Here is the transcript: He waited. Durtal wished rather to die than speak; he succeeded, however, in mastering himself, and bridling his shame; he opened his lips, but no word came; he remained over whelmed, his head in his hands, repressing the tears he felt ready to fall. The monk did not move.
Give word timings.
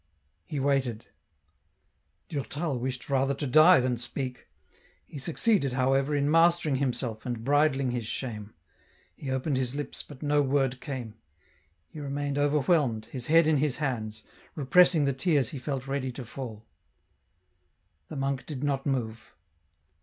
He 0.47 0.59
waited. 0.59 1.05
Durtal 2.27 2.79
wished 2.79 3.07
rather 3.07 3.35
to 3.35 3.45
die 3.45 3.79
than 3.79 3.97
speak; 3.97 4.47
he 5.05 5.19
succeeded, 5.19 5.73
however, 5.73 6.15
in 6.15 6.31
mastering 6.31 6.77
himself, 6.77 7.23
and 7.23 7.43
bridling 7.43 7.91
his 7.91 8.07
shame; 8.07 8.55
he 9.15 9.29
opened 9.29 9.57
his 9.57 9.75
lips, 9.75 10.01
but 10.01 10.23
no 10.23 10.41
word 10.41 10.81
came; 10.81 11.19
he 11.87 11.99
remained 11.99 12.39
over 12.39 12.61
whelmed, 12.61 13.09
his 13.11 13.27
head 13.27 13.45
in 13.45 13.57
his 13.57 13.77
hands, 13.77 14.23
repressing 14.55 15.05
the 15.05 15.13
tears 15.13 15.49
he 15.49 15.59
felt 15.59 15.85
ready 15.85 16.11
to 16.13 16.25
fall. 16.25 16.65
The 18.07 18.15
monk 18.15 18.47
did 18.47 18.63
not 18.63 18.87
move. 18.87 19.35